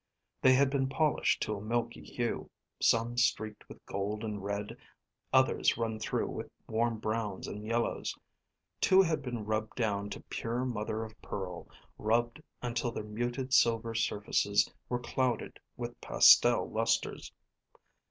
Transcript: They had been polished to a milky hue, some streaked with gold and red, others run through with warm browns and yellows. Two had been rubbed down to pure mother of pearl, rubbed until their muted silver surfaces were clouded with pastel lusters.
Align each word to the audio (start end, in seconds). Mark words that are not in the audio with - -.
They 0.41 0.53
had 0.53 0.71
been 0.71 0.89
polished 0.89 1.43
to 1.43 1.55
a 1.57 1.61
milky 1.61 2.03
hue, 2.03 2.49
some 2.81 3.17
streaked 3.17 3.69
with 3.69 3.85
gold 3.85 4.23
and 4.23 4.43
red, 4.43 4.75
others 5.31 5.77
run 5.77 5.99
through 5.99 6.27
with 6.27 6.49
warm 6.67 6.97
browns 6.97 7.47
and 7.47 7.63
yellows. 7.63 8.17
Two 8.79 9.03
had 9.03 9.21
been 9.21 9.45
rubbed 9.45 9.75
down 9.75 10.09
to 10.09 10.21
pure 10.23 10.65
mother 10.65 11.03
of 11.03 11.21
pearl, 11.21 11.67
rubbed 11.99 12.41
until 12.63 12.91
their 12.91 13.03
muted 13.03 13.53
silver 13.53 13.93
surfaces 13.93 14.67
were 14.89 14.97
clouded 14.97 15.59
with 15.77 16.01
pastel 16.01 16.67
lusters. 16.67 17.31